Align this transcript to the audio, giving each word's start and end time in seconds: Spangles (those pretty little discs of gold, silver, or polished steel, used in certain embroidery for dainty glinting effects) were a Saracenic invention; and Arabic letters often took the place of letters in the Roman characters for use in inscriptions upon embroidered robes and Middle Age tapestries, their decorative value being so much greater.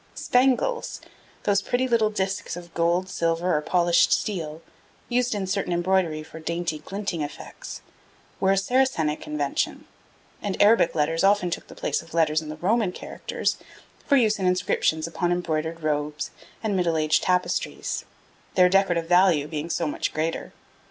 Spangles 0.15 0.99
(those 1.43 1.61
pretty 1.61 1.87
little 1.87 2.09
discs 2.09 2.55
of 2.57 2.73
gold, 2.73 3.07
silver, 3.07 3.55
or 3.55 3.61
polished 3.61 4.11
steel, 4.11 4.63
used 5.09 5.35
in 5.35 5.45
certain 5.45 5.71
embroidery 5.71 6.23
for 6.23 6.39
dainty 6.39 6.79
glinting 6.79 7.21
effects) 7.21 7.81
were 8.39 8.51
a 8.51 8.57
Saracenic 8.57 9.27
invention; 9.27 9.85
and 10.41 10.59
Arabic 10.59 10.95
letters 10.95 11.23
often 11.23 11.51
took 11.51 11.67
the 11.67 11.75
place 11.75 12.01
of 12.01 12.15
letters 12.15 12.41
in 12.41 12.49
the 12.49 12.55
Roman 12.55 12.91
characters 12.91 13.57
for 14.07 14.15
use 14.15 14.39
in 14.39 14.47
inscriptions 14.47 15.05
upon 15.05 15.31
embroidered 15.31 15.83
robes 15.83 16.31
and 16.63 16.75
Middle 16.75 16.97
Age 16.97 17.21
tapestries, 17.21 18.03
their 18.55 18.69
decorative 18.69 19.07
value 19.07 19.47
being 19.47 19.69
so 19.69 19.85
much 19.85 20.15
greater. 20.15 20.51